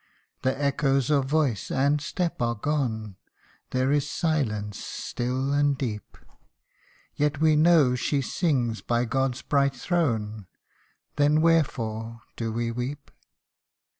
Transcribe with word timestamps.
The 0.41 0.59
echoes 0.59 1.11
of 1.11 1.25
voice 1.25 1.69
and 1.69 2.01
step 2.01 2.41
are 2.41 2.55
gone; 2.55 3.17
There 3.69 3.91
is 3.91 4.09
silence 4.09 4.83
still 4.83 5.53
and 5.53 5.77
deep: 5.77 6.17
Yet 7.15 7.39
we 7.39 7.55
know 7.55 7.93
she 7.93 8.19
sings 8.19 8.81
by 8.81 9.05
God's 9.05 9.43
bright 9.43 9.75
throne 9.75 10.47
Then 11.17 11.39
wherefore 11.41 12.21
do 12.35 12.51
we 12.51 12.71
weep 12.71 13.11